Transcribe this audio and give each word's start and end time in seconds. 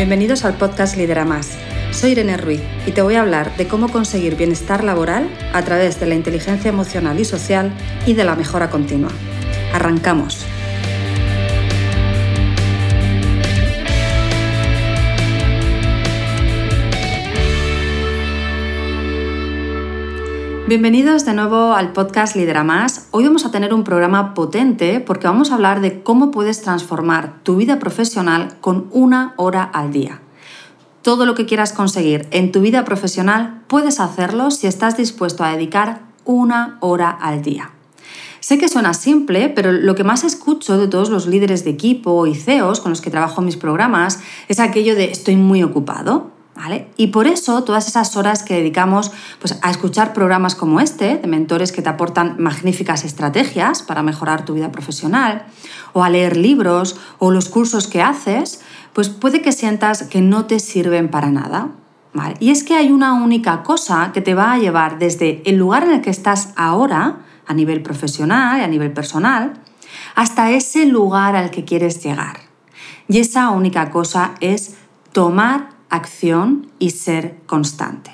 Bienvenidos 0.00 0.46
al 0.46 0.54
podcast 0.54 0.96
Lidera 0.96 1.26
Más. 1.26 1.58
Soy 1.90 2.12
Irene 2.12 2.38
Ruiz 2.38 2.62
y 2.86 2.92
te 2.92 3.02
voy 3.02 3.16
a 3.16 3.20
hablar 3.20 3.54
de 3.58 3.68
cómo 3.68 3.90
conseguir 3.90 4.34
bienestar 4.34 4.82
laboral 4.82 5.28
a 5.52 5.60
través 5.60 6.00
de 6.00 6.06
la 6.06 6.14
inteligencia 6.14 6.70
emocional 6.70 7.20
y 7.20 7.26
social 7.26 7.70
y 8.06 8.14
de 8.14 8.24
la 8.24 8.34
mejora 8.34 8.70
continua. 8.70 9.10
Arrancamos. 9.74 10.46
Bienvenidos 20.70 21.24
de 21.24 21.34
nuevo 21.34 21.72
al 21.72 21.92
podcast 21.92 22.36
Lidera 22.36 22.62
Más. 22.62 23.08
Hoy 23.10 23.24
vamos 23.24 23.44
a 23.44 23.50
tener 23.50 23.74
un 23.74 23.82
programa 23.82 24.34
potente 24.34 25.00
porque 25.00 25.26
vamos 25.26 25.50
a 25.50 25.56
hablar 25.56 25.80
de 25.80 26.04
cómo 26.04 26.30
puedes 26.30 26.62
transformar 26.62 27.42
tu 27.42 27.56
vida 27.56 27.80
profesional 27.80 28.56
con 28.60 28.86
una 28.92 29.34
hora 29.36 29.64
al 29.64 29.90
día. 29.90 30.20
Todo 31.02 31.26
lo 31.26 31.34
que 31.34 31.44
quieras 31.44 31.72
conseguir 31.72 32.28
en 32.30 32.52
tu 32.52 32.60
vida 32.60 32.84
profesional 32.84 33.64
puedes 33.66 33.98
hacerlo 33.98 34.52
si 34.52 34.68
estás 34.68 34.96
dispuesto 34.96 35.42
a 35.42 35.50
dedicar 35.50 36.02
una 36.24 36.78
hora 36.78 37.10
al 37.10 37.42
día. 37.42 37.72
Sé 38.38 38.56
que 38.58 38.68
suena 38.68 38.94
simple, 38.94 39.48
pero 39.48 39.72
lo 39.72 39.96
que 39.96 40.04
más 40.04 40.22
escucho 40.22 40.78
de 40.78 40.86
todos 40.86 41.10
los 41.10 41.26
líderes 41.26 41.64
de 41.64 41.70
equipo 41.70 42.28
y 42.28 42.36
CEOs 42.36 42.78
con 42.78 42.90
los 42.90 43.00
que 43.00 43.10
trabajo 43.10 43.40
en 43.40 43.46
mis 43.46 43.56
programas 43.56 44.20
es 44.46 44.60
aquello 44.60 44.94
de 44.94 45.10
estoy 45.10 45.34
muy 45.34 45.64
ocupado. 45.64 46.30
Y 46.96 47.08
por 47.08 47.26
eso 47.26 47.64
todas 47.64 47.88
esas 47.88 48.16
horas 48.16 48.42
que 48.42 48.54
dedicamos 48.54 49.12
pues, 49.38 49.58
a 49.62 49.70
escuchar 49.70 50.12
programas 50.12 50.54
como 50.54 50.80
este, 50.80 51.16
de 51.16 51.26
mentores 51.26 51.72
que 51.72 51.82
te 51.82 51.88
aportan 51.88 52.36
magníficas 52.38 53.04
estrategias 53.04 53.82
para 53.82 54.02
mejorar 54.02 54.44
tu 54.44 54.54
vida 54.54 54.70
profesional, 54.70 55.46
o 55.92 56.04
a 56.04 56.10
leer 56.10 56.36
libros 56.36 56.96
o 57.18 57.30
los 57.30 57.48
cursos 57.48 57.86
que 57.86 58.02
haces, 58.02 58.60
pues 58.92 59.08
puede 59.08 59.42
que 59.42 59.52
sientas 59.52 60.04
que 60.04 60.20
no 60.20 60.46
te 60.46 60.60
sirven 60.60 61.08
para 61.08 61.30
nada. 61.30 61.70
Y 62.40 62.50
es 62.50 62.64
que 62.64 62.74
hay 62.74 62.90
una 62.90 63.14
única 63.14 63.62
cosa 63.62 64.10
que 64.12 64.20
te 64.20 64.34
va 64.34 64.52
a 64.52 64.58
llevar 64.58 64.98
desde 64.98 65.42
el 65.48 65.56
lugar 65.56 65.84
en 65.84 65.92
el 65.92 66.00
que 66.00 66.10
estás 66.10 66.52
ahora, 66.56 67.20
a 67.46 67.54
nivel 67.54 67.82
profesional 67.82 68.60
y 68.60 68.64
a 68.64 68.68
nivel 68.68 68.92
personal, 68.92 69.54
hasta 70.14 70.50
ese 70.50 70.86
lugar 70.86 71.36
al 71.36 71.50
que 71.50 71.64
quieres 71.64 72.02
llegar. 72.02 72.40
Y 73.08 73.18
esa 73.18 73.50
única 73.50 73.90
cosa 73.90 74.32
es 74.40 74.76
tomar 75.12 75.79
acción 75.90 76.68
y 76.78 76.90
ser 76.90 77.36
constante. 77.46 78.10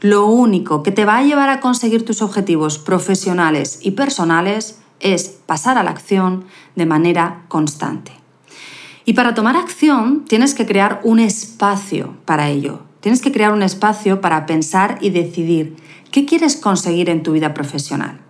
Lo 0.00 0.26
único 0.26 0.82
que 0.82 0.92
te 0.92 1.04
va 1.04 1.18
a 1.18 1.22
llevar 1.22 1.48
a 1.48 1.60
conseguir 1.60 2.04
tus 2.04 2.22
objetivos 2.22 2.78
profesionales 2.78 3.80
y 3.82 3.92
personales 3.92 4.78
es 5.00 5.38
pasar 5.46 5.78
a 5.78 5.82
la 5.82 5.90
acción 5.90 6.44
de 6.74 6.86
manera 6.86 7.44
constante. 7.48 8.12
Y 9.04 9.14
para 9.14 9.34
tomar 9.34 9.56
acción 9.56 10.24
tienes 10.24 10.54
que 10.54 10.66
crear 10.66 11.00
un 11.04 11.18
espacio 11.18 12.14
para 12.24 12.48
ello. 12.48 12.80
Tienes 13.00 13.22
que 13.22 13.32
crear 13.32 13.52
un 13.52 13.62
espacio 13.62 14.20
para 14.20 14.46
pensar 14.46 14.98
y 15.00 15.10
decidir 15.10 15.76
qué 16.10 16.26
quieres 16.26 16.56
conseguir 16.56 17.08
en 17.08 17.22
tu 17.22 17.32
vida 17.32 17.54
profesional. 17.54 18.20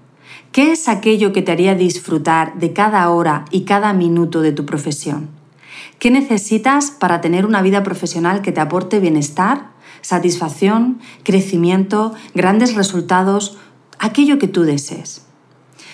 ¿Qué 0.52 0.72
es 0.72 0.88
aquello 0.88 1.32
que 1.32 1.42
te 1.42 1.52
haría 1.52 1.74
disfrutar 1.74 2.58
de 2.58 2.72
cada 2.72 3.08
hora 3.10 3.44
y 3.50 3.62
cada 3.62 3.92
minuto 3.92 4.40
de 4.42 4.52
tu 4.52 4.66
profesión? 4.66 5.35
¿Qué 5.98 6.10
necesitas 6.10 6.90
para 6.90 7.20
tener 7.20 7.46
una 7.46 7.62
vida 7.62 7.82
profesional 7.82 8.42
que 8.42 8.52
te 8.52 8.60
aporte 8.60 9.00
bienestar, 9.00 9.70
satisfacción, 10.02 11.00
crecimiento, 11.22 12.14
grandes 12.34 12.74
resultados, 12.74 13.56
aquello 13.98 14.38
que 14.38 14.48
tú 14.48 14.62
desees? 14.62 15.26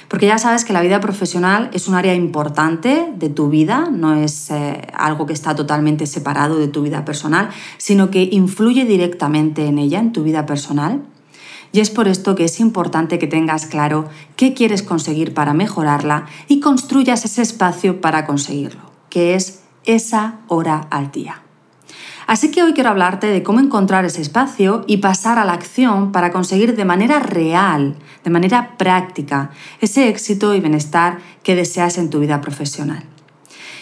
Porque 0.09 0.27
ya 0.27 0.37
sabes 0.37 0.67
que 0.67 0.75
la 0.75 0.83
vida 0.83 1.01
profesional 1.01 1.71
es 1.73 1.89
un 1.89 1.95
área 1.95 2.15
importante 2.15 3.11
de 3.17 3.31
tu 3.31 3.49
vida, 3.49 3.89
no 3.91 4.15
es 4.15 4.51
eh, 4.51 4.83
algo 4.93 5.25
que 5.25 5.33
está 5.33 5.55
totalmente 5.55 6.07
separado 6.07 6.59
de 6.59 6.69
tu 6.69 6.83
vida 6.83 7.07
personal, 7.07 7.49
sino 7.79 8.11
que 8.11 8.29
influye 8.31 8.85
directamente 8.85 9.65
en 9.65 9.79
ella, 9.79 10.01
en 10.01 10.13
tu 10.13 10.23
vida 10.23 10.45
personal. 10.45 11.03
Y 11.73 11.81
es 11.81 11.89
por 11.89 12.09
esto 12.09 12.35
que 12.35 12.45
es 12.45 12.61
importante 12.61 13.19
que 13.19 13.27
tengas 13.27 13.65
claro 13.65 14.07
qué 14.37 14.53
quieres 14.53 14.83
conseguir 14.83 15.33
para 15.33 15.55
mejorarla 15.55 16.27
y 16.47 16.61
construyas 16.61 17.25
ese 17.25 17.41
espacio 17.41 18.03
para 18.03 18.27
conseguirlo, 18.27 18.83
que 19.09 19.35
es 19.35 19.62
esa 19.85 20.41
hora 20.49 20.87
al 20.91 21.11
día. 21.11 21.43
Así 22.27 22.51
que 22.51 22.63
hoy 22.63 22.73
quiero 22.73 22.91
hablarte 22.91 23.27
de 23.27 23.43
cómo 23.43 23.61
encontrar 23.61 24.05
ese 24.05 24.23
espacio 24.23 24.85
y 24.87 24.99
pasar 24.99 25.39
a 25.39 25.45
la 25.45 25.53
acción 25.53 26.13
para 26.13 26.33
conseguir 26.33 26.77
de 26.77 26.85
manera 26.85 27.19
real, 27.19 27.97
de 28.25 28.31
manera 28.31 28.77
práctica, 28.79 29.51
ese 29.81 30.09
éxito 30.09 30.55
y 30.55 30.61
bienestar 30.61 31.19
que 31.43 31.57
deseas 31.57 31.99
en 31.99 32.11
tu 32.11 32.21
vida 32.21 32.41
profesional. 32.41 33.03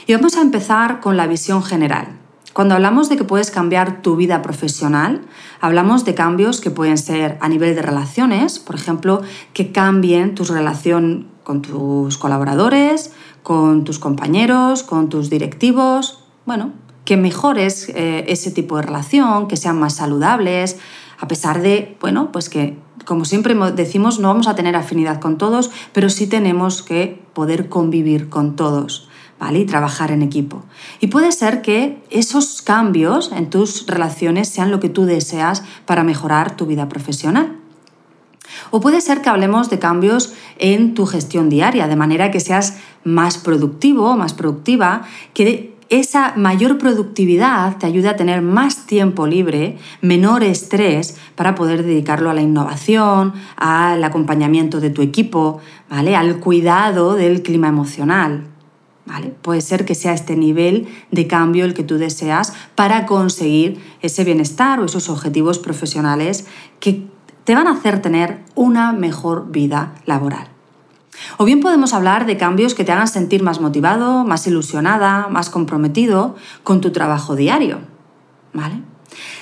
Y 0.06 0.15
vamos 0.15 0.37
a 0.37 0.41
empezar 0.41 1.00
con 1.00 1.16
la 1.16 1.27
visión 1.27 1.62
general. 1.62 2.09
Cuando 2.53 2.75
hablamos 2.75 3.09
de 3.09 3.17
que 3.17 3.25
puedes 3.25 3.53
cambiar 3.53 4.03
tu 4.03 4.17
vida 4.17 4.43
profesional, 4.43 5.22
hablamos 5.61 6.05
de 6.05 6.15
cambios 6.15 6.61
que 6.61 6.72
pueden 6.72 6.99
ser 6.99 7.38
a 7.41 7.49
nivel 7.49 7.77
de 7.77 7.82
relaciones, 7.82 8.59
por 8.59 8.75
ejemplo, 8.75 9.22
que 9.53 9.71
cambien 9.71 10.34
tu 10.34 10.44
relación 10.44 11.28
con 11.44 11.62
tus 11.62 12.19
colaboradores, 12.19 13.12
con 13.43 13.84
tus 13.84 13.99
compañeros, 13.99 14.83
con 14.83 15.09
tus 15.09 15.31
directivos, 15.31 16.25
bueno, 16.47 16.73
que 17.05 17.17
mejores 17.17 17.89
eh, 17.91 18.25
ese 18.28 18.51
tipo 18.51 18.77
de 18.77 18.83
relación, 18.83 19.49
que 19.49 19.56
sean 19.56 19.78
más 19.78 19.95
saludables, 19.95 20.78
a 21.19 21.28
pesar 21.28 21.61
de, 21.61 21.97
bueno, 22.00 22.33
pues 22.33 22.49
que 22.49 22.77
como 23.05 23.25
siempre 23.25 23.55
decimos, 23.73 24.19
no 24.21 24.29
vamos 24.29 24.47
a 24.47 24.55
tener 24.55 24.77
afinidad 24.77 25.21
con 25.21 25.39
todos, 25.39 25.71
pero 25.93 26.11
sí 26.11 26.27
tenemos 26.27 26.83
que 26.83 27.23
poder 27.33 27.69
convivir 27.69 28.29
con 28.29 28.56
todos. 28.56 29.09
¿Vale? 29.39 29.61
Y 29.61 29.65
trabajar 29.65 30.11
en 30.11 30.21
equipo. 30.21 30.65
Y 31.00 31.06
puede 31.06 31.33
ser 31.33 31.62
que 31.62 32.03
esos 32.11 32.61
cambios 32.61 33.33
en 33.33 33.49
tus 33.49 33.87
relaciones 33.87 34.50
sean 34.50 34.71
lo 34.71 34.81
que 34.81 34.91
tú 34.91 35.06
deseas 35.06 35.62
para 35.87 36.05
mejorar 36.05 36.59
tu 36.59 36.67
vida 36.67 36.91
profesional. 36.91 37.59
O 38.71 38.81
puede 38.81 39.00
ser 39.00 39.22
que 39.22 39.28
hablemos 39.28 39.71
de 39.71 39.78
cambios 39.78 40.34
en 40.59 40.94
tu 40.94 41.06
gestión 41.06 41.49
diaria, 41.49 41.88
de 41.88 41.97
manera 41.97 42.31
que 42.31 42.41
seas 42.41 42.78
más 43.05 43.38
productivo, 43.38 44.16
más 44.16 44.34
productiva, 44.34 45.03
que 45.34 45.75
esa 45.91 46.34
mayor 46.37 46.78
productividad 46.78 47.77
te 47.78 47.87
ayude 47.87 48.09
a 48.09 48.16
tener 48.16 48.43
más 48.43 48.87
tiempo 48.87 49.27
libre, 49.27 49.77
menor 50.00 50.44
estrés 50.44 51.16
para 51.34 51.56
poder 51.56 51.83
dedicarlo 51.83 52.31
a 52.31 52.34
la 52.34 52.43
innovación, 52.43 53.34
al 53.56 54.03
acompañamiento 54.05 54.81
de 54.81 54.91
tu 54.91 55.03
equipo, 55.03 55.61
¿vale? 55.91 56.15
al 56.15 56.38
cuidado 56.38 57.17
del 57.17 57.43
clima 57.43 57.69
emocional. 57.69 58.47
¿Vale? 59.06 59.34
Puede 59.43 59.61
ser 59.61 59.84
que 59.84 59.97
sea 59.97 60.12
este 60.12 60.37
nivel 60.37 60.87
de 61.11 61.27
cambio 61.27 61.65
el 61.65 61.75
que 61.75 61.82
tú 61.82 61.97
deseas 61.99 62.53
para 62.77 63.06
conseguir 63.06 63.81
ese 64.03 64.22
bienestar 64.22 64.78
o 64.78 64.84
esos 64.84 65.09
objetivos 65.09 65.59
profesionales 65.59 66.47
que 66.78 67.09
te 67.45 67.55
van 67.55 67.67
a 67.67 67.73
hacer 67.73 68.03
tener 68.03 68.45
una 68.55 68.93
mejor 68.93 69.51
vida 69.51 69.95
laboral. 70.06 70.49
O 71.39 71.45
bien 71.45 71.61
podemos 71.61 71.93
hablar 71.93 72.27
de 72.27 72.37
cambios 72.37 72.75
que 72.75 72.84
te 72.84 72.93
hagan 72.93 73.09
sentir 73.09 73.43
más 73.43 73.61
motivado, 73.61 74.25
más 74.25 74.47
ilusionada, 74.47 75.28
más 75.28 75.50
comprometido 75.50 76.37
con 76.62 76.81
tu 76.81 76.93
trabajo 76.93 77.37
diario. 77.37 77.81
¿Vale? 78.53 78.83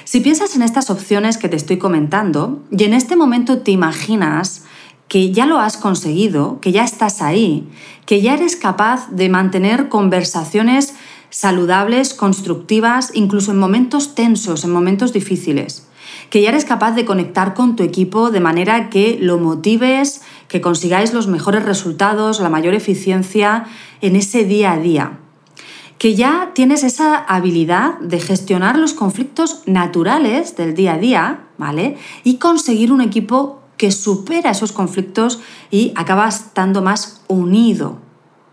Si 0.04 0.20
piensas 0.20 0.56
en 0.56 0.62
estas 0.62 0.90
opciones 0.90 1.38
que 1.38 1.48
te 1.48 1.56
estoy 1.56 1.78
comentando 1.78 2.62
y 2.70 2.84
en 2.84 2.94
este 2.94 3.16
momento 3.16 3.58
te 3.58 3.70
imaginas 3.70 4.64
que 5.08 5.32
ya 5.32 5.46
lo 5.46 5.58
has 5.58 5.76
conseguido, 5.76 6.60
que 6.60 6.72
ya 6.72 6.84
estás 6.84 7.22
ahí, 7.22 7.68
que 8.06 8.20
ya 8.20 8.34
eres 8.34 8.56
capaz 8.56 9.10
de 9.10 9.28
mantener 9.28 9.88
conversaciones 9.88 10.94
saludables, 11.30 12.14
constructivas, 12.14 13.10
incluso 13.14 13.52
en 13.52 13.58
momentos 13.58 14.14
tensos, 14.14 14.64
en 14.64 14.70
momentos 14.70 15.12
difíciles, 15.12 15.87
que 16.30 16.42
ya 16.42 16.50
eres 16.50 16.64
capaz 16.64 16.92
de 16.92 17.04
conectar 17.04 17.54
con 17.54 17.76
tu 17.76 17.82
equipo 17.82 18.30
de 18.30 18.40
manera 18.40 18.90
que 18.90 19.18
lo 19.20 19.38
motives, 19.38 20.22
que 20.48 20.60
consigáis 20.60 21.14
los 21.14 21.26
mejores 21.26 21.64
resultados, 21.64 22.40
la 22.40 22.48
mayor 22.48 22.74
eficiencia 22.74 23.64
en 24.00 24.16
ese 24.16 24.44
día 24.44 24.72
a 24.72 24.78
día. 24.78 25.18
Que 25.98 26.14
ya 26.14 26.52
tienes 26.54 26.84
esa 26.84 27.16
habilidad 27.16 27.98
de 27.98 28.20
gestionar 28.20 28.78
los 28.78 28.94
conflictos 28.94 29.62
naturales 29.66 30.56
del 30.56 30.74
día 30.74 30.94
a 30.94 30.98
día, 30.98 31.40
¿vale? 31.56 31.96
Y 32.22 32.36
conseguir 32.36 32.92
un 32.92 33.00
equipo 33.00 33.62
que 33.76 33.90
supera 33.90 34.50
esos 34.50 34.72
conflictos 34.72 35.40
y 35.70 35.92
acaba 35.96 36.28
estando 36.28 36.82
más 36.82 37.22
unido, 37.28 37.98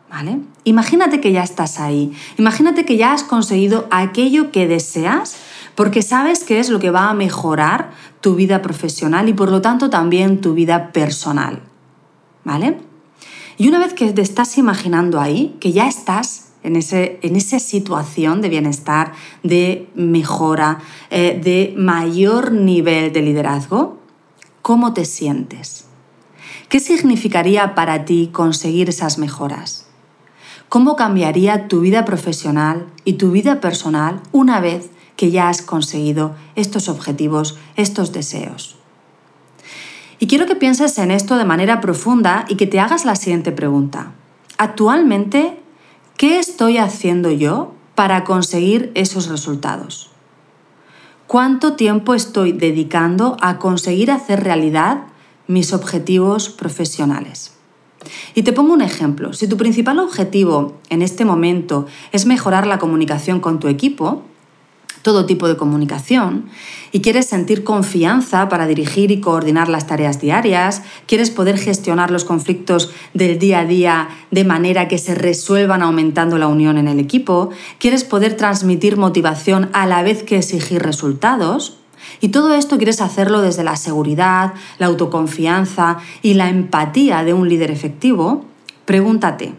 ¿vale? 0.09 0.39
Imagínate 0.63 1.19
que 1.19 1.31
ya 1.31 1.43
estás 1.43 1.79
ahí, 1.79 2.13
imagínate 2.37 2.85
que 2.85 2.97
ya 2.97 3.11
has 3.11 3.23
conseguido 3.23 3.87
aquello 3.91 4.51
que 4.51 4.67
deseas 4.67 5.35
porque 5.75 6.01
sabes 6.01 6.43
que 6.43 6.59
es 6.59 6.69
lo 6.69 6.79
que 6.79 6.89
va 6.89 7.09
a 7.09 7.13
mejorar 7.13 7.91
tu 8.21 8.35
vida 8.35 8.61
profesional 8.61 9.29
y 9.29 9.33
por 9.33 9.51
lo 9.51 9.61
tanto 9.61 9.89
también 9.89 10.41
tu 10.41 10.53
vida 10.53 10.91
personal. 10.91 11.61
¿Vale? 12.43 12.77
Y 13.57 13.67
una 13.67 13.79
vez 13.79 13.93
que 13.93 14.11
te 14.11 14.21
estás 14.21 14.57
imaginando 14.57 15.19
ahí, 15.19 15.55
que 15.59 15.71
ya 15.71 15.87
estás 15.87 16.49
en, 16.63 16.75
ese, 16.75 17.19
en 17.21 17.35
esa 17.35 17.59
situación 17.59 18.41
de 18.41 18.49
bienestar, 18.49 19.13
de 19.43 19.89
mejora, 19.95 20.79
eh, 21.09 21.39
de 21.43 21.73
mayor 21.77 22.51
nivel 22.51 23.13
de 23.13 23.21
liderazgo, 23.21 23.99
¿cómo 24.61 24.93
te 24.93 25.05
sientes? 25.05 25.85
¿Qué 26.69 26.79
significaría 26.79 27.75
para 27.75 28.05
ti 28.05 28.29
conseguir 28.31 28.89
esas 28.89 29.17
mejoras? 29.17 29.85
cómo 30.69 30.95
cambiaría 30.95 31.67
tu 31.67 31.81
vida 31.81 32.05
profesional 32.05 32.87
y 33.03 33.13
tu 33.13 33.31
vida 33.31 33.61
personal 33.61 34.21
una 34.31 34.59
vez 34.59 34.89
que 35.15 35.31
ya 35.31 35.49
has 35.49 35.61
conseguido 35.61 36.35
estos 36.55 36.89
objetivos, 36.89 37.57
estos 37.75 38.11
deseos. 38.11 38.75
Y 40.19 40.27
quiero 40.27 40.45
que 40.45 40.55
pienses 40.55 40.97
en 40.97 41.11
esto 41.11 41.37
de 41.37 41.45
manera 41.45 41.81
profunda 41.81 42.45
y 42.47 42.55
que 42.55 42.67
te 42.67 42.79
hagas 42.79 43.05
la 43.05 43.15
siguiente 43.15 43.51
pregunta. 43.51 44.13
Actualmente, 44.57 45.59
¿qué 46.17 46.39
estoy 46.39 46.77
haciendo 46.77 47.31
yo 47.31 47.73
para 47.95 48.23
conseguir 48.23 48.91
esos 48.95 49.27
resultados? 49.27 50.09
¿Cuánto 51.27 51.73
tiempo 51.73 52.13
estoy 52.13 52.51
dedicando 52.51 53.35
a 53.41 53.57
conseguir 53.57 54.11
hacer 54.11 54.43
realidad 54.43 55.05
mis 55.47 55.73
objetivos 55.73 56.49
profesionales? 56.49 57.53
Y 58.35 58.43
te 58.43 58.53
pongo 58.53 58.73
un 58.73 58.81
ejemplo. 58.81 59.33
Si 59.33 59.47
tu 59.47 59.57
principal 59.57 59.99
objetivo 59.99 60.77
en 60.89 61.01
este 61.01 61.25
momento 61.25 61.87
es 62.11 62.25
mejorar 62.25 62.67
la 62.67 62.77
comunicación 62.77 63.39
con 63.39 63.59
tu 63.59 63.67
equipo, 63.67 64.23
todo 65.05 65.27
tipo 65.27 65.47
de 65.47 65.55
comunicación 65.55 66.45
y 66.91 67.01
quieres 67.01 67.27
sentir 67.27 67.63
confianza 67.63 68.49
para 68.49 68.65
dirigir 68.65 69.11
y 69.11 69.21
coordinar 69.21 69.69
las 69.69 69.85
tareas 69.85 70.19
diarias, 70.19 70.81
quieres 71.05 71.29
poder 71.29 71.59
gestionar 71.59 72.09
los 72.09 72.25
conflictos 72.25 72.89
del 73.13 73.37
día 73.37 73.59
a 73.59 73.65
día 73.65 74.09
de 74.31 74.43
manera 74.45 74.87
que 74.87 74.97
se 74.97 75.13
resuelvan 75.13 75.83
aumentando 75.83 76.39
la 76.39 76.47
unión 76.47 76.79
en 76.79 76.87
el 76.87 76.99
equipo, 76.99 77.51
quieres 77.77 78.03
poder 78.03 78.35
transmitir 78.35 78.97
motivación 78.97 79.69
a 79.73 79.85
la 79.85 80.01
vez 80.01 80.23
que 80.23 80.37
exigir 80.37 80.81
resultados, 80.81 81.77
y 82.19 82.29
todo 82.29 82.55
esto 82.55 82.77
quieres 82.77 82.99
hacerlo 82.99 83.41
desde 83.41 83.63
la 83.63 83.75
seguridad, 83.75 84.55
la 84.79 84.87
autoconfianza 84.87 85.99
y 86.23 86.33
la 86.33 86.49
empatía 86.49 87.23
de 87.23 87.35
un 87.35 87.47
líder 87.47 87.69
efectivo, 87.69 88.43
pregúntate, 88.85 89.53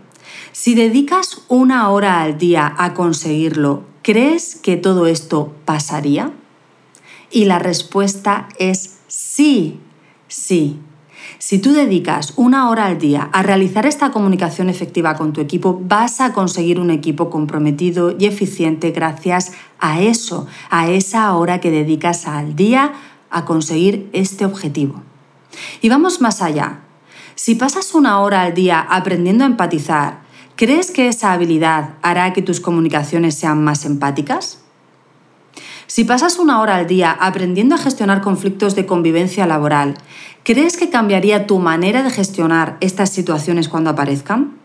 si 0.50 0.75
dedicas 0.75 1.43
una 1.46 1.88
hora 1.90 2.20
al 2.22 2.37
día 2.37 2.75
a 2.78 2.94
conseguirlo, 2.94 3.84
¿Crees 4.06 4.55
que 4.55 4.76
todo 4.76 5.08
esto 5.08 5.53
pasaría? 5.64 6.31
Y 7.29 7.47
la 7.47 7.58
respuesta 7.58 8.49
es 8.56 8.99
sí, 9.08 9.81
sí. 10.29 10.79
Si 11.38 11.58
tú 11.58 11.73
dedicas 11.73 12.32
una 12.37 12.70
hora 12.70 12.87
al 12.87 12.99
día 12.99 13.29
a 13.32 13.43
realizar 13.43 13.85
esta 13.85 14.12
comunicación 14.12 14.70
efectiva 14.70 15.17
con 15.17 15.32
tu 15.32 15.41
equipo, 15.41 15.81
vas 15.82 16.20
a 16.20 16.32
conseguir 16.32 16.79
un 16.79 16.93
equipo 16.93 17.31
comprometido 17.31 18.14
y 18.17 18.26
eficiente 18.26 18.93
gracias 18.93 19.55
a 19.81 20.00
eso, 20.00 20.47
a 20.70 20.88
esa 20.88 21.35
hora 21.35 21.61
que 21.61 21.73
dedicas 21.73 22.29
al 22.29 22.55
día 22.55 22.93
a 23.29 23.44
conseguir 23.44 24.08
este 24.12 24.44
objetivo. 24.44 25.03
Y 25.82 25.88
vamos 25.88 26.20
más 26.20 26.43
allá. 26.43 26.79
Si 27.35 27.56
pasas 27.56 27.93
una 27.93 28.20
hora 28.20 28.43
al 28.43 28.55
día 28.55 28.87
aprendiendo 28.88 29.43
a 29.43 29.49
empatizar, 29.49 30.25
¿Crees 30.56 30.91
que 30.91 31.08
esa 31.08 31.35
habilidad 31.35 31.91
hará 32.00 32.32
que 32.32 32.41
tus 32.41 32.61
comunicaciones 32.61 33.35
sean 33.35 33.62
más 33.62 33.85
empáticas? 33.85 34.61
Si 35.87 36.05
pasas 36.05 36.38
una 36.38 36.62
hora 36.62 36.76
al 36.76 36.87
día 36.87 37.11
aprendiendo 37.11 37.75
a 37.75 37.79
gestionar 37.79 38.23
conflictos 38.23 38.75
de 38.75 38.87
convivencia 38.87 39.47
laboral, 39.47 39.99
¿crees 40.44 40.79
que 40.79 40.88
cambiaría 40.88 41.47
tu 41.47 41.58
manera 41.58 42.03
de 42.03 42.08
gestionar 42.08 42.79
estas 42.81 43.11
situaciones 43.11 43.69
cuando 43.69 43.91
aparezcan? 43.91 44.56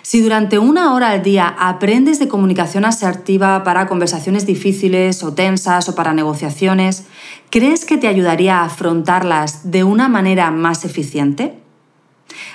Si 0.00 0.22
durante 0.22 0.58
una 0.58 0.94
hora 0.94 1.10
al 1.10 1.22
día 1.22 1.54
aprendes 1.58 2.18
de 2.18 2.28
comunicación 2.28 2.86
asertiva 2.86 3.62
para 3.64 3.86
conversaciones 3.86 4.46
difíciles 4.46 5.22
o 5.22 5.34
tensas 5.34 5.90
o 5.90 5.94
para 5.94 6.14
negociaciones, 6.14 7.04
¿crees 7.50 7.84
que 7.84 7.98
te 7.98 8.08
ayudaría 8.08 8.60
a 8.60 8.64
afrontarlas 8.64 9.70
de 9.70 9.84
una 9.84 10.08
manera 10.08 10.50
más 10.50 10.86
eficiente? 10.86 11.58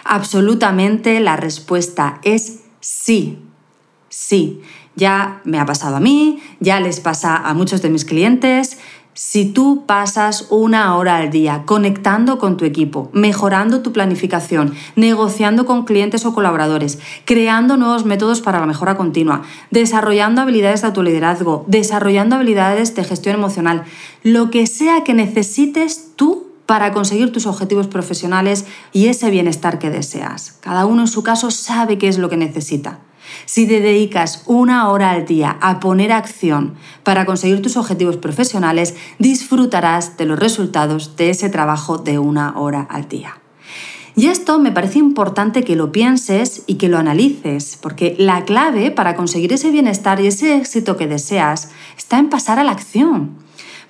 Absolutamente 0.04 1.20
la 1.20 1.36
respuesta 1.36 2.20
es 2.24 2.63
sí, 2.84 3.40
sí. 4.10 4.62
Ya 4.96 5.42
me 5.44 5.58
ha 5.60 5.66
pasado 5.66 5.96
a 5.96 6.00
mí, 6.00 6.40
ya 6.60 6.80
les 6.80 7.00
pasa 7.00 7.38
a 7.38 7.54
muchos 7.56 7.82
de 7.82 7.90
mis 7.90 8.06
clientes. 8.06 8.78
Si 9.16 9.46
tú 9.46 9.86
pasas 9.86 10.48
una 10.50 10.96
hora 10.98 11.18
al 11.18 11.30
día 11.30 11.64
conectando 11.66 12.40
con 12.40 12.58
tu 12.58 12.66
equipo, 12.66 13.10
mejorando 13.14 13.82
tu 13.82 13.94
planificación, 13.94 14.74
negociando 14.96 15.66
con 15.66 15.86
clientes 15.86 16.26
o 16.26 16.34
colaboradores, 16.34 17.00
creando 17.26 17.78
nuevos 17.78 18.06
métodos 18.06 18.42
para 18.42 18.60
la 18.60 18.66
mejora 18.66 18.98
continua, 18.98 19.44
desarrollando 19.72 20.42
habilidades 20.42 20.82
de 20.82 20.88
autoliderazgo, 20.88 21.64
desarrollando 21.68 22.36
habilidades 22.36 22.96
de 22.96 23.04
gestión 23.04 23.36
emocional, 23.36 23.84
lo 24.24 24.50
que 24.50 24.68
sea 24.68 25.04
que 25.04 25.14
necesites 25.14 26.16
tú 26.16 26.53
para 26.66 26.94
conseguir 26.94 27.32
tus 27.32 27.46
objetivos 27.46 27.88
profesionales 27.88 28.66
y 28.92 29.08
ese 29.08 29.30
bienestar 29.30 29.80
que 29.80 29.90
deseas. 29.90 30.54
Cada 30.62 30.86
uno 30.86 31.02
en 31.02 31.08
su 31.08 31.24
caso 31.24 31.52
sabe 31.52 31.98
qué 31.98 32.08
es 32.08 32.18
lo 32.18 32.30
que 32.30 32.38
necesita. 32.38 33.00
Si 33.46 33.68
te 33.68 33.82
dedicas 33.82 34.44
una 34.46 34.90
hora 34.90 35.12
al 35.12 35.26
día 35.26 35.58
a 35.62 35.80
poner 35.80 36.12
acción 36.12 36.76
para 37.04 37.26
conseguir 37.26 37.62
tus 37.62 37.78
objetivos 37.78 38.18
profesionales, 38.18 38.96
disfrutarás 39.20 40.18
de 40.18 40.26
los 40.26 40.40
resultados 40.40 41.16
de 41.16 41.30
ese 41.30 41.50
trabajo 41.50 41.98
de 41.98 42.20
una 42.20 42.58
hora 42.58 42.82
al 42.90 43.08
día. 43.08 43.38
Y 44.16 44.28
esto 44.28 44.60
me 44.60 44.72
parece 44.72 45.00
importante 45.00 45.64
que 45.64 45.76
lo 45.76 45.92
pienses 45.92 46.64
y 46.68 46.76
que 46.76 46.88
lo 46.88 47.00
analices, 47.00 47.80
porque 47.82 48.16
la 48.20 48.46
clave 48.46 48.92
para 48.92 49.16
conseguir 49.16 49.52
ese 49.54 49.72
bienestar 49.72 50.20
y 50.20 50.28
ese 50.28 50.56
éxito 50.56 50.98
que 50.98 51.08
deseas 51.08 51.70
está 51.98 52.20
en 52.20 52.30
pasar 52.30 52.60
a 52.60 52.64
la 52.64 52.72
acción. 52.72 53.43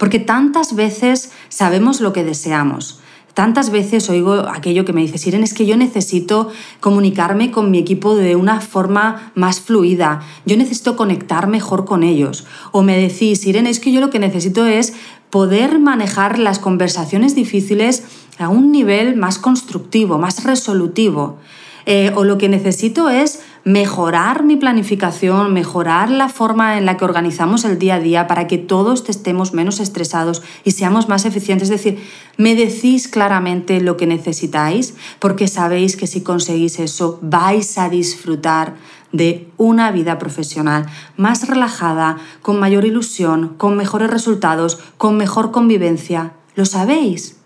Porque 0.04 0.20
tantas 0.20 0.76
veces 0.76 1.32
sabemos 1.48 2.02
lo 2.02 2.12
que 2.12 2.26
deseamos. 2.26 3.00
Tantas 3.34 3.70
veces 3.70 4.10
oigo 4.10 4.34
aquello 4.34 4.84
que 4.84 4.92
me 4.92 5.00
dice, 5.00 5.18
Siren, 5.18 5.44
es 5.44 5.54
que 5.54 5.66
yo 5.66 5.78
necesito 5.78 6.50
comunicarme 6.82 7.52
con 7.52 7.72
mi 7.72 7.78
equipo 7.78 8.14
de 8.14 8.36
una 8.36 8.60
forma 8.60 9.32
más 9.34 9.62
fluida, 9.62 10.20
yo 10.46 10.58
necesito 10.58 10.98
conectar 10.98 11.48
mejor 11.48 11.86
con 11.86 12.04
ellos. 12.04 12.46
O 12.74 12.82
me 12.82 12.98
decís, 12.98 13.40
Siren, 13.40 13.66
es 13.66 13.80
que 13.80 13.94
yo 13.94 14.02
lo 14.02 14.10
que 14.10 14.20
necesito 14.20 14.66
es 14.66 14.92
poder 15.30 15.80
manejar 15.80 16.38
las 16.38 16.60
conversaciones 16.60 17.34
difíciles 17.34 18.04
a 18.40 18.50
un 18.50 18.74
nivel 18.74 19.16
más 19.16 19.40
constructivo, 19.40 20.18
más 20.18 20.44
resolutivo. 20.44 21.38
Eh, 21.86 22.12
o 22.16 22.26
lo 22.26 22.38
que 22.38 22.50
necesito 22.50 23.10
es 23.10 23.42
mejorar 23.66 24.44
mi 24.44 24.58
planificación, 24.58 25.54
mejorar 25.54 26.10
la 26.10 26.28
forma 26.28 26.78
en 26.78 26.86
la 26.86 26.98
que 26.98 27.06
organizamos 27.06 27.64
el 27.64 27.80
día 27.80 27.96
a 27.96 28.00
día 28.00 28.28
para 28.28 28.46
que 28.48 28.58
todos 28.58 29.08
estemos 29.08 29.54
menos 29.54 29.80
estresados 29.80 30.42
y 30.66 30.72
seamos 30.72 31.08
más 31.08 31.26
eficientes. 31.26 31.70
Es 31.70 31.82
decir, 31.82 32.04
me 32.38 32.56
decís 32.56 33.08
claramente 33.08 33.80
lo 33.80 33.96
que 33.96 34.06
necesitáis 34.06 34.96
porque 35.20 35.48
sabéis 35.48 35.96
que 35.96 36.08
si 36.08 36.22
conseguís 36.22 36.80
eso 36.80 37.20
vais 37.22 37.78
a 37.78 37.90
disfrutar 37.90 38.76
de 39.14 39.48
una 39.58 39.92
vida 39.92 40.18
profesional 40.20 40.88
más 41.16 41.48
relajada, 41.48 42.18
con 42.42 42.60
mayor 42.60 42.84
ilusión, 42.84 43.54
con 43.58 43.78
mejores 43.78 44.10
resultados, 44.10 44.80
con 44.98 45.16
mejor 45.16 45.52
convivencia. 45.52 46.34
¿Lo 46.56 46.66
sabéis? 46.66 47.38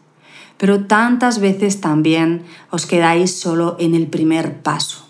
Pero 0.57 0.86
tantas 0.86 1.39
veces 1.39 1.81
también 1.81 2.43
os 2.71 2.88
quedáis 2.88 3.38
solo 3.38 3.75
en 3.79 3.93
el 3.93 4.07
primer 4.07 4.62
paso, 4.63 5.05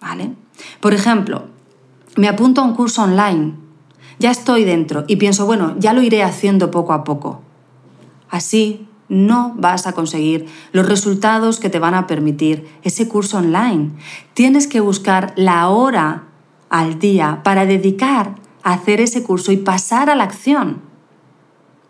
¿vale? 0.00 0.32
Por 0.80 0.94
ejemplo, 0.94 1.46
me 2.16 2.28
apunto 2.28 2.60
a 2.60 2.64
un 2.64 2.74
curso 2.74 3.02
online, 3.02 3.54
ya 4.18 4.30
estoy 4.30 4.64
dentro 4.64 5.04
y 5.06 5.16
pienso, 5.16 5.46
bueno, 5.46 5.74
ya 5.78 5.92
lo 5.92 6.02
iré 6.02 6.22
haciendo 6.22 6.70
poco 6.70 6.92
a 6.92 7.04
poco. 7.04 7.42
Así 8.28 8.88
no 9.08 9.54
vas 9.56 9.86
a 9.86 9.92
conseguir 9.92 10.46
los 10.72 10.86
resultados 10.86 11.58
que 11.60 11.70
te 11.70 11.78
van 11.78 11.94
a 11.94 12.06
permitir 12.06 12.68
ese 12.82 13.08
curso 13.08 13.38
online. 13.38 13.92
Tienes 14.34 14.66
que 14.66 14.80
buscar 14.80 15.32
la 15.36 15.68
hora 15.68 16.24
al 16.68 16.98
día 16.98 17.40
para 17.42 17.64
dedicar 17.64 18.34
a 18.62 18.74
hacer 18.74 19.00
ese 19.00 19.22
curso 19.22 19.52
y 19.52 19.56
pasar 19.56 20.10
a 20.10 20.14
la 20.14 20.24
acción. 20.24 20.80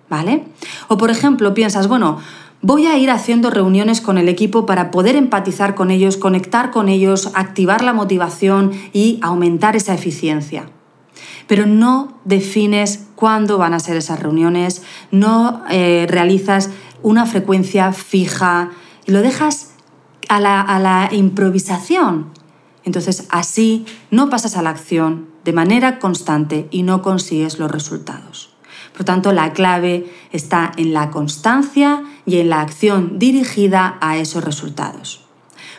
¿Vale? 0.08 0.44
O 0.88 0.96
por 0.96 1.10
ejemplo, 1.10 1.52
piensas, 1.52 1.88
bueno, 1.88 2.18
Voy 2.60 2.86
a 2.86 2.98
ir 2.98 3.10
haciendo 3.10 3.50
reuniones 3.50 4.00
con 4.00 4.18
el 4.18 4.28
equipo 4.28 4.66
para 4.66 4.90
poder 4.90 5.14
empatizar 5.14 5.76
con 5.76 5.92
ellos, 5.92 6.16
conectar 6.16 6.72
con 6.72 6.88
ellos, 6.88 7.30
activar 7.34 7.84
la 7.84 7.92
motivación 7.92 8.72
y 8.92 9.20
aumentar 9.22 9.76
esa 9.76 9.94
eficiencia. 9.94 10.68
Pero 11.46 11.66
no 11.66 12.18
defines 12.24 13.06
cuándo 13.14 13.58
van 13.58 13.74
a 13.74 13.80
ser 13.80 13.96
esas 13.96 14.18
reuniones, 14.18 14.82
no 15.12 15.62
eh, 15.70 16.06
realizas 16.08 16.70
una 17.00 17.26
frecuencia 17.26 17.92
fija 17.92 18.70
y 19.06 19.12
lo 19.12 19.22
dejas 19.22 19.74
a 20.28 20.40
la, 20.40 20.60
a 20.60 20.80
la 20.80 21.10
improvisación. 21.12 22.32
Entonces 22.82 23.28
así 23.30 23.86
no 24.10 24.30
pasas 24.30 24.56
a 24.56 24.62
la 24.62 24.70
acción 24.70 25.28
de 25.44 25.52
manera 25.52 26.00
constante 26.00 26.66
y 26.72 26.82
no 26.82 27.02
consigues 27.02 27.60
los 27.60 27.70
resultados. 27.70 28.48
Por 28.99 29.05
tanto, 29.05 29.31
la 29.31 29.52
clave 29.52 30.11
está 30.33 30.73
en 30.76 30.93
la 30.93 31.11
constancia 31.11 32.02
y 32.26 32.38
en 32.38 32.49
la 32.50 32.61
acción 32.61 33.21
dirigida 33.21 33.97
a 34.00 34.17
esos 34.17 34.43
resultados. 34.43 35.25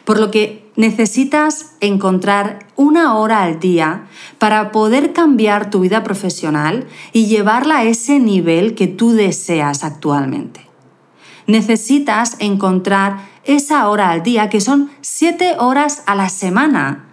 Por 0.06 0.22
lo 0.22 0.32
que 0.32 0.72
necesitas 0.78 1.74
encontrar 1.82 2.68
una 2.78 3.18
hora 3.18 3.44
al 3.44 3.60
día 3.60 4.08
para 4.38 4.72
poder 4.72 5.12
cambiar 5.12 5.70
tu 5.70 5.82
vida 5.82 6.02
profesional 6.02 6.88
y 7.12 7.26
llevarla 7.26 7.80
a 7.80 7.84
ese 7.84 8.22
nivel 8.22 8.74
que 8.74 8.88
tú 8.88 9.12
deseas 9.12 9.84
actualmente. 9.84 10.62
Necesitas 11.46 12.38
encontrar 12.40 13.18
esa 13.44 13.90
hora 13.90 14.12
al 14.12 14.24
día, 14.24 14.48
que 14.48 14.62
son 14.62 14.92
siete 15.02 15.58
horas 15.60 16.04
a 16.06 16.16
la 16.16 16.30
semana, 16.30 17.10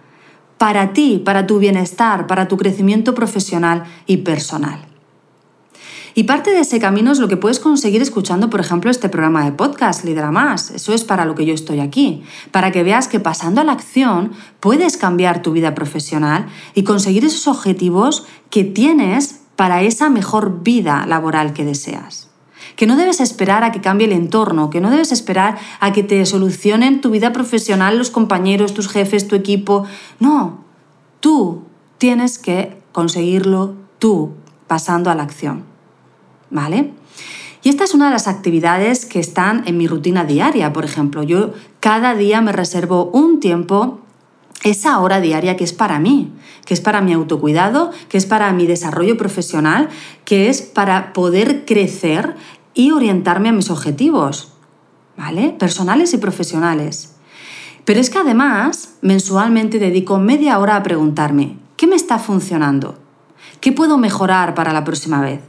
para 0.57 0.93
ti, 0.93 1.21
para 1.25 1.45
tu 1.47 1.59
bienestar, 1.59 2.27
para 2.27 2.47
tu 2.47 2.55
crecimiento 2.55 3.13
profesional 3.13 3.83
y 4.05 4.17
personal. 4.17 4.86
Y 6.17 6.23
parte 6.23 6.49
de 6.49 6.61
ese 6.61 6.79
camino 6.79 7.11
es 7.11 7.19
lo 7.19 7.27
que 7.27 7.37
puedes 7.37 7.59
conseguir 7.59 8.01
escuchando, 8.01 8.49
por 8.49 8.59
ejemplo, 8.59 8.89
este 8.89 9.07
programa 9.07 9.45
de 9.45 9.51
podcast, 9.51 10.03
Lidera 10.03 10.31
Más. 10.31 10.71
Eso 10.71 10.91
es 10.91 11.03
para 11.03 11.25
lo 11.25 11.35
que 11.35 11.45
yo 11.45 11.53
estoy 11.53 11.79
aquí, 11.79 12.23
para 12.49 12.71
que 12.71 12.81
veas 12.81 13.07
que 13.07 13.19
pasando 13.19 13.61
a 13.61 13.63
la 13.63 13.73
acción 13.73 14.31
puedes 14.59 14.97
cambiar 14.97 15.43
tu 15.43 15.51
vida 15.51 15.75
profesional 15.75 16.47
y 16.73 16.81
conseguir 16.81 17.23
esos 17.23 17.47
objetivos 17.47 18.25
que 18.49 18.63
tienes 18.63 19.41
para 19.55 19.83
esa 19.83 20.09
mejor 20.09 20.63
vida 20.63 21.05
laboral 21.05 21.53
que 21.53 21.65
deseas. 21.65 22.31
Que 22.75 22.87
no 22.87 22.95
debes 22.95 23.21
esperar 23.21 23.63
a 23.63 23.71
que 23.71 23.81
cambie 23.81 24.07
el 24.07 24.13
entorno, 24.13 24.71
que 24.71 24.81
no 24.81 24.89
debes 24.89 25.11
esperar 25.11 25.59
a 25.79 25.93
que 25.93 26.01
te 26.01 26.25
solucionen 26.25 26.99
tu 26.99 27.11
vida 27.11 27.31
profesional 27.31 27.95
los 27.95 28.09
compañeros, 28.09 28.73
tus 28.73 28.87
jefes, 28.87 29.27
tu 29.27 29.35
equipo. 29.35 29.85
No, 30.19 30.63
tú 31.19 31.61
tienes 31.99 32.39
que 32.39 32.75
conseguirlo 32.91 33.75
tú 33.99 34.31
pasando 34.65 35.11
a 35.11 35.15
la 35.15 35.21
acción. 35.21 35.76
¿Vale? 36.49 36.93
Y 37.63 37.69
esta 37.69 37.83
es 37.83 37.93
una 37.93 38.05
de 38.05 38.11
las 38.11 38.27
actividades 38.27 39.05
que 39.05 39.19
están 39.19 39.63
en 39.67 39.77
mi 39.77 39.87
rutina 39.87 40.23
diaria, 40.23 40.71
por 40.73 40.85
ejemplo. 40.85 41.23
Yo 41.23 41.53
cada 41.79 42.15
día 42.15 42.39
me 42.41 42.51
reservo 42.51 43.05
un 43.05 43.39
tiempo, 43.39 43.99
esa 44.63 44.99
hora 44.99 45.19
diaria 45.19 45.57
que 45.57 45.63
es 45.63 45.73
para 45.73 45.99
mí, 45.99 46.31
que 46.65 46.73
es 46.73 46.81
para 46.81 47.01
mi 47.01 47.13
autocuidado, 47.13 47.91
que 48.09 48.17
es 48.17 48.25
para 48.25 48.51
mi 48.53 48.67
desarrollo 48.67 49.17
profesional, 49.17 49.89
que 50.25 50.49
es 50.49 50.61
para 50.61 51.13
poder 51.13 51.65
crecer 51.65 52.35
y 52.73 52.91
orientarme 52.91 53.49
a 53.49 53.53
mis 53.53 53.69
objetivos, 53.69 54.53
¿vale? 55.17 55.55
Personales 55.57 56.13
y 56.13 56.17
profesionales. 56.17 57.15
Pero 57.85 57.99
es 57.99 58.09
que 58.09 58.19
además 58.19 58.95
mensualmente 59.01 59.79
dedico 59.79 60.19
media 60.19 60.59
hora 60.59 60.75
a 60.75 60.83
preguntarme, 60.83 61.57
¿qué 61.75 61.87
me 61.87 61.95
está 61.95 62.19
funcionando? 62.19 62.97
¿Qué 63.61 63.71
puedo 63.71 63.97
mejorar 63.97 64.53
para 64.53 64.73
la 64.73 64.83
próxima 64.83 65.21
vez? 65.21 65.41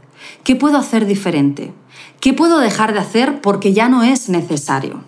¿Qué 0.44 0.56
puedo 0.56 0.78
hacer 0.78 1.06
diferente? 1.06 1.72
¿Qué 2.20 2.32
puedo 2.32 2.58
dejar 2.58 2.92
de 2.92 2.98
hacer 3.00 3.40
porque 3.40 3.72
ya 3.72 3.88
no 3.88 4.02
es 4.02 4.28
necesario? 4.28 5.04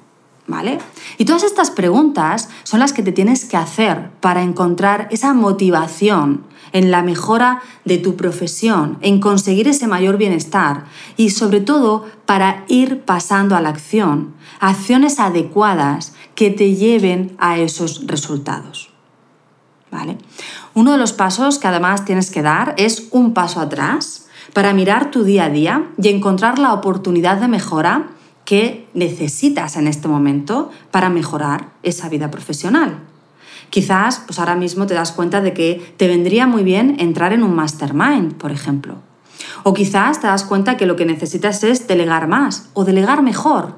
¿Vale? 0.47 0.79
Y 1.17 1.27
todas 1.27 1.45
estas 1.45 1.71
preguntas 1.71 2.49
son 2.65 2.81
las 2.81 2.93
que 2.93 3.05
te 3.05 3.13
tienes 3.13 3.45
que 3.45 3.57
hacer 3.57 4.11
para 4.21 4.43
encontrar 4.43 5.07
esa 5.11 5.33
motivación 5.33 6.45
en 6.73 6.91
la 6.91 7.03
mejora 7.03 7.63
de 7.85 7.99
tu 7.99 8.17
profesión, 8.17 8.99
en 9.01 9.21
conseguir 9.21 9.69
ese 9.69 9.87
mayor 9.87 10.17
bienestar 10.17 10.85
y 11.17 11.31
sobre 11.31 11.61
todo 11.61 12.05
para 12.27 12.65
ir 12.69 13.03
pasando 13.03 13.57
a 13.57 13.61
la 13.61 13.69
acción, 13.69 14.35
acciones 14.61 15.19
adecuadas 15.19 16.15
que 16.35 16.51
te 16.51 16.75
lleven 16.75 17.37
a 17.39 17.59
esos 17.59 18.07
resultados. 18.07 18.91
¿Vale? 19.91 20.19
Uno 20.75 20.93
de 20.93 20.99
los 20.99 21.13
pasos 21.13 21.59
que 21.59 21.67
además 21.67 22.05
tienes 22.05 22.31
que 22.31 22.43
dar 22.43 22.75
es 22.77 23.09
un 23.11 23.35
paso 23.35 23.61
atrás 23.61 24.20
para 24.53 24.73
mirar 24.73 25.11
tu 25.11 25.25
día 25.25 25.45
a 25.45 25.51
día 25.51 25.87
y 26.01 26.09
encontrar 26.09 26.59
la 26.59 26.73
oportunidad 26.73 27.39
de 27.39 27.49
mejora 27.49 28.09
que 28.45 28.89
necesitas 28.95 29.77
en 29.77 29.87
este 29.87 30.09
momento 30.09 30.71
para 30.91 31.09
mejorar 31.09 31.69
esa 31.83 32.09
vida 32.09 32.31
profesional. 32.31 32.99
Quizás 33.71 34.23
pues 34.27 34.39
ahora 34.41 34.57
mismo 34.57 34.87
te 34.87 34.95
das 34.95 35.13
cuenta 35.13 35.41
de 35.41 35.55
que 35.55 35.95
te 35.97 36.09
vendría 36.09 36.47
muy 36.47 36.65
bien 36.65 36.97
entrar 36.99 37.33
en 37.33 37.45
un 37.45 37.55
mastermind, 37.55 38.35
por 38.35 38.51
ejemplo. 38.51 38.97
O 39.63 39.73
quizás 39.75 40.21
te 40.21 40.27
das 40.27 40.43
cuenta 40.43 40.77
que 40.77 40.87
lo 40.87 40.97
que 40.97 41.07
necesitas 41.07 41.63
es 41.63 41.87
delegar 41.87 42.27
más 42.27 42.71
o 42.75 42.85
delegar 42.85 43.23
mejor. 43.23 43.75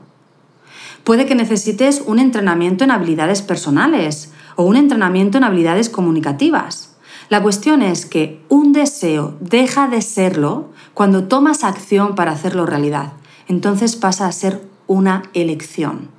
Puede 1.05 1.26
que 1.26 1.35
necesites 1.35 2.02
un 2.07 2.19
entrenamiento 2.19 2.85
en 2.85 2.93
habilidades 2.93 3.43
personales 3.43 4.33
o 4.57 4.64
un 4.64 4.76
entrenamiento 4.76 5.38
en 5.38 5.45
habilidades 5.45 5.91
comunicativas. 5.91 6.91
La 7.32 7.42
cuestión 7.42 7.80
es 7.80 8.04
que 8.04 8.44
un 8.50 8.74
deseo 8.74 9.38
deja 9.40 9.88
de 9.88 10.02
serlo 10.02 10.68
cuando 10.92 11.28
tomas 11.28 11.64
acción 11.64 12.14
para 12.14 12.32
hacerlo 12.32 12.66
realidad. 12.66 13.14
Entonces 13.48 13.96
pasa 13.96 14.26
a 14.26 14.32
ser 14.32 14.60
una 14.86 15.22
elección. 15.32 16.10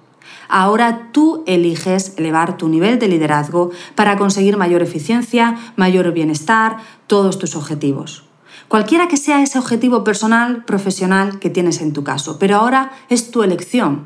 Ahora 0.49 1.09
tú 1.11 1.43
eliges 1.45 2.15
elevar 2.17 2.57
tu 2.57 2.67
nivel 2.67 2.97
de 2.97 3.09
liderazgo 3.09 3.69
para 3.93 4.17
conseguir 4.17 4.57
mayor 4.57 4.81
eficiencia, 4.81 5.55
mayor 5.75 6.11
bienestar, 6.13 6.77
todos 7.05 7.37
tus 7.37 7.55
objetivos. 7.55 8.23
Cualquiera 8.67 9.07
que 9.07 9.17
sea 9.17 9.43
ese 9.43 9.59
objetivo 9.59 10.03
personal, 10.03 10.65
profesional 10.65 11.37
que 11.37 11.51
tienes 11.51 11.79
en 11.81 11.93
tu 11.93 12.03
caso. 12.03 12.39
Pero 12.39 12.55
ahora 12.55 12.91
es 13.09 13.29
tu 13.29 13.43
elección. 13.43 14.05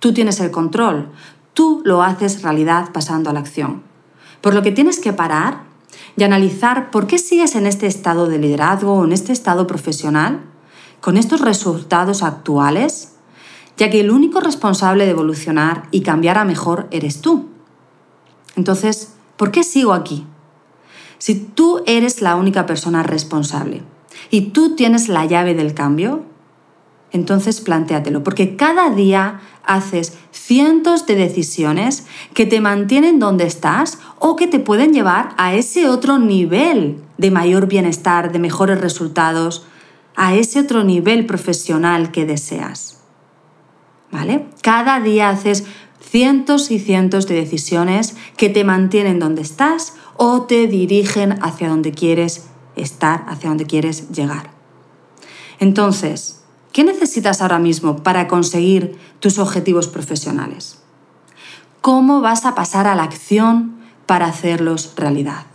Tú 0.00 0.12
tienes 0.12 0.40
el 0.40 0.50
control. 0.50 1.08
Tú 1.54 1.82
lo 1.84 2.02
haces 2.02 2.42
realidad 2.42 2.88
pasando 2.92 3.30
a 3.30 3.32
la 3.32 3.38
acción. 3.38 3.84
Por 4.40 4.54
lo 4.54 4.62
que 4.62 4.72
tienes 4.72 4.98
que 4.98 5.12
parar 5.12 5.67
y 6.18 6.24
analizar 6.24 6.90
por 6.90 7.06
qué 7.06 7.16
sigues 7.16 7.54
en 7.54 7.66
este 7.66 7.86
estado 7.86 8.26
de 8.26 8.38
liderazgo 8.38 8.94
o 8.94 9.04
en 9.04 9.12
este 9.12 9.32
estado 9.32 9.68
profesional 9.68 10.40
con 11.00 11.16
estos 11.16 11.40
resultados 11.40 12.24
actuales, 12.24 13.12
ya 13.76 13.88
que 13.88 14.00
el 14.00 14.10
único 14.10 14.40
responsable 14.40 15.04
de 15.04 15.12
evolucionar 15.12 15.84
y 15.92 16.00
cambiar 16.00 16.36
a 16.36 16.44
mejor 16.44 16.88
eres 16.90 17.20
tú. 17.20 17.46
Entonces, 18.56 19.14
¿por 19.36 19.52
qué 19.52 19.62
sigo 19.62 19.92
aquí? 19.92 20.26
Si 21.18 21.36
tú 21.36 21.82
eres 21.86 22.20
la 22.20 22.34
única 22.34 22.66
persona 22.66 23.04
responsable 23.04 23.82
y 24.30 24.50
tú 24.50 24.74
tienes 24.74 25.08
la 25.08 25.24
llave 25.24 25.54
del 25.54 25.72
cambio, 25.72 26.24
entonces 27.12 27.60
plantéatelo, 27.60 28.24
porque 28.24 28.56
cada 28.56 28.90
día 28.90 29.40
haces 29.64 30.18
cientos 30.48 31.04
de 31.04 31.14
decisiones 31.14 32.06
que 32.32 32.46
te 32.46 32.62
mantienen 32.62 33.18
donde 33.18 33.44
estás 33.44 33.98
o 34.18 34.34
que 34.34 34.46
te 34.46 34.58
pueden 34.58 34.94
llevar 34.94 35.34
a 35.36 35.52
ese 35.52 35.90
otro 35.90 36.18
nivel 36.18 37.02
de 37.18 37.30
mayor 37.30 37.66
bienestar, 37.66 38.32
de 38.32 38.38
mejores 38.38 38.80
resultados, 38.80 39.66
a 40.16 40.34
ese 40.34 40.60
otro 40.60 40.84
nivel 40.84 41.26
profesional 41.26 42.12
que 42.12 42.24
deseas. 42.24 43.02
¿Vale? 44.10 44.46
Cada 44.62 45.00
día 45.00 45.28
haces 45.28 45.66
cientos 46.00 46.70
y 46.70 46.78
cientos 46.78 47.26
de 47.26 47.34
decisiones 47.34 48.16
que 48.38 48.48
te 48.48 48.64
mantienen 48.64 49.18
donde 49.18 49.42
estás 49.42 49.96
o 50.16 50.44
te 50.44 50.66
dirigen 50.66 51.38
hacia 51.42 51.68
donde 51.68 51.92
quieres 51.92 52.46
estar, 52.74 53.26
hacia 53.28 53.50
donde 53.50 53.66
quieres 53.66 54.08
llegar. 54.12 54.50
Entonces, 55.58 56.37
¿Qué 56.78 56.84
necesitas 56.84 57.42
ahora 57.42 57.58
mismo 57.58 58.04
para 58.04 58.28
conseguir 58.28 58.96
tus 59.18 59.40
objetivos 59.40 59.88
profesionales? 59.88 60.78
¿Cómo 61.80 62.20
vas 62.20 62.44
a 62.44 62.54
pasar 62.54 62.86
a 62.86 62.94
la 62.94 63.02
acción 63.02 63.80
para 64.06 64.26
hacerlos 64.26 64.92
realidad? 64.94 65.46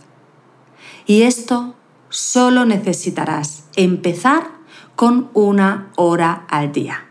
Y 1.06 1.22
esto 1.22 1.76
solo 2.10 2.66
necesitarás 2.66 3.64
empezar 3.74 4.50
con 4.96 5.30
una 5.32 5.92
hora 5.96 6.44
al 6.50 6.72
día. 6.72 7.06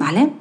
¿Vale? 0.00 0.32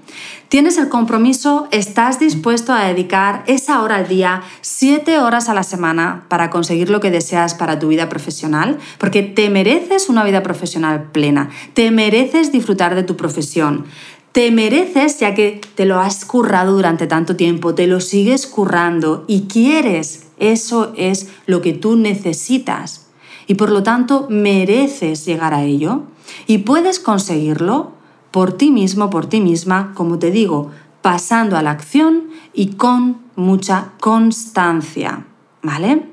Tienes 0.47 0.77
el 0.77 0.87
compromiso, 0.87 1.67
estás 1.71 2.17
dispuesto 2.17 2.71
a 2.71 2.85
dedicar 2.85 3.43
esa 3.45 3.83
hora 3.83 3.97
al 3.97 4.07
día, 4.07 4.41
siete 4.61 5.19
horas 5.19 5.49
a 5.49 5.53
la 5.53 5.63
semana 5.63 6.23
para 6.29 6.49
conseguir 6.49 6.89
lo 6.89 7.01
que 7.01 7.11
deseas 7.11 7.55
para 7.55 7.77
tu 7.77 7.89
vida 7.89 8.07
profesional, 8.07 8.79
porque 8.99 9.21
te 9.21 9.49
mereces 9.49 10.07
una 10.07 10.23
vida 10.23 10.43
profesional 10.43 11.11
plena, 11.11 11.49
te 11.73 11.91
mereces 11.91 12.53
disfrutar 12.53 12.95
de 12.95 13.03
tu 13.03 13.17
profesión, 13.17 13.83
te 14.31 14.49
mereces 14.49 15.19
ya 15.19 15.35
que 15.35 15.59
te 15.75 15.83
lo 15.83 15.99
has 15.99 16.23
currado 16.23 16.71
durante 16.71 17.05
tanto 17.05 17.35
tiempo, 17.35 17.75
te 17.75 17.85
lo 17.85 17.99
sigues 17.99 18.47
currando 18.47 19.25
y 19.27 19.41
quieres, 19.41 20.27
eso 20.39 20.93
es 20.95 21.27
lo 21.47 21.61
que 21.61 21.73
tú 21.73 21.97
necesitas. 21.97 23.07
Y 23.45 23.55
por 23.55 23.71
lo 23.71 23.83
tanto 23.83 24.25
mereces 24.29 25.25
llegar 25.25 25.53
a 25.53 25.63
ello 25.63 26.03
y 26.47 26.59
puedes 26.59 27.01
conseguirlo 27.01 27.98
por 28.31 28.53
ti 28.53 28.71
mismo, 28.71 29.09
por 29.09 29.25
ti 29.25 29.41
misma, 29.41 29.93
como 29.95 30.19
te 30.19 30.31
digo, 30.31 30.71
pasando 31.01 31.57
a 31.57 31.61
la 31.61 31.71
acción 31.71 32.29
y 32.53 32.73
con 32.73 33.17
mucha 33.35 33.91
constancia, 33.99 35.25
¿vale? 35.61 36.09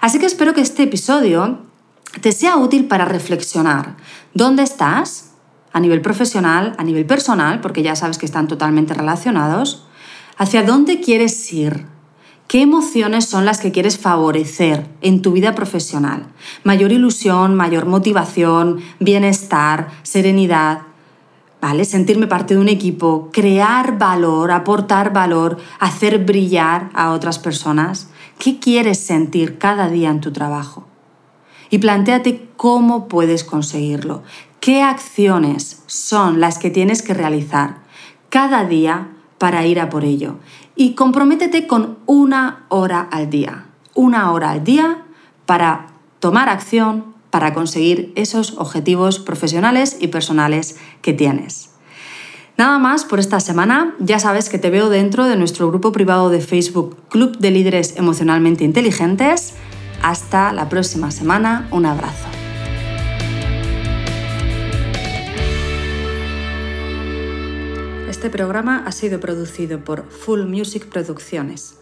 Así 0.00 0.18
que 0.18 0.26
espero 0.26 0.54
que 0.54 0.60
este 0.60 0.84
episodio 0.84 1.58
te 2.20 2.32
sea 2.32 2.56
útil 2.56 2.86
para 2.86 3.04
reflexionar. 3.04 3.96
Dónde 4.34 4.62
estás 4.62 5.32
a 5.72 5.80
nivel 5.80 6.00
profesional, 6.00 6.74
a 6.78 6.84
nivel 6.84 7.06
personal, 7.06 7.60
porque 7.60 7.82
ya 7.82 7.96
sabes 7.96 8.18
que 8.18 8.26
están 8.26 8.48
totalmente 8.48 8.94
relacionados, 8.94 9.86
hacia 10.36 10.62
dónde 10.62 11.00
quieres 11.00 11.52
ir, 11.52 11.86
qué 12.48 12.60
emociones 12.60 13.24
son 13.24 13.44
las 13.44 13.60
que 13.60 13.72
quieres 13.72 13.98
favorecer 13.98 14.86
en 15.00 15.22
tu 15.22 15.32
vida 15.32 15.54
profesional, 15.54 16.26
mayor 16.64 16.92
ilusión, 16.92 17.54
mayor 17.54 17.86
motivación, 17.86 18.80
bienestar, 19.00 19.88
serenidad, 20.02 20.82
¿vale? 21.62 21.84
Sentirme 21.84 22.26
parte 22.26 22.54
de 22.54 22.60
un 22.60 22.68
equipo, 22.68 23.30
crear 23.32 23.96
valor, 23.96 24.50
aportar 24.50 25.12
valor, 25.12 25.58
hacer 25.78 26.18
brillar 26.24 26.90
a 26.92 27.12
otras 27.12 27.38
personas. 27.38 28.08
¿Qué 28.38 28.58
quieres 28.58 28.98
sentir 28.98 29.58
cada 29.58 29.88
día 29.88 30.10
en 30.10 30.20
tu 30.20 30.32
trabajo? 30.32 30.88
Y 31.70 31.78
planteate 31.78 32.48
cómo 32.56 33.06
puedes 33.06 33.44
conseguirlo. 33.44 34.24
¿Qué 34.58 34.82
acciones 34.82 35.82
son 35.86 36.40
las 36.40 36.58
que 36.58 36.70
tienes 36.70 37.00
que 37.00 37.14
realizar 37.14 37.76
cada 38.28 38.64
día 38.64 39.08
para 39.38 39.64
ir 39.64 39.78
a 39.78 39.88
por 39.88 40.04
ello? 40.04 40.38
Y 40.74 40.94
comprométete 40.94 41.68
con 41.68 41.98
una 42.06 42.66
hora 42.68 43.00
al 43.10 43.30
día. 43.30 43.66
una 43.94 44.32
hora 44.32 44.50
al 44.50 44.64
día 44.64 45.04
para 45.44 45.88
tomar 46.18 46.48
acción, 46.48 47.11
para 47.32 47.54
conseguir 47.54 48.12
esos 48.14 48.58
objetivos 48.58 49.18
profesionales 49.18 49.96
y 49.98 50.08
personales 50.08 50.76
que 51.00 51.14
tienes. 51.14 51.70
Nada 52.58 52.78
más 52.78 53.06
por 53.06 53.18
esta 53.18 53.40
semana. 53.40 53.96
Ya 53.98 54.18
sabes 54.18 54.50
que 54.50 54.58
te 54.58 54.68
veo 54.68 54.90
dentro 54.90 55.24
de 55.24 55.36
nuestro 55.36 55.66
grupo 55.68 55.92
privado 55.92 56.28
de 56.28 56.42
Facebook 56.42 56.98
Club 57.08 57.38
de 57.38 57.50
Líderes 57.50 57.96
Emocionalmente 57.96 58.64
Inteligentes. 58.64 59.54
Hasta 60.02 60.52
la 60.52 60.68
próxima 60.68 61.10
semana. 61.10 61.66
Un 61.70 61.86
abrazo. 61.86 62.26
Este 68.10 68.28
programa 68.28 68.84
ha 68.86 68.92
sido 68.92 69.20
producido 69.20 69.82
por 69.82 70.06
Full 70.10 70.42
Music 70.42 70.86
Producciones. 70.86 71.81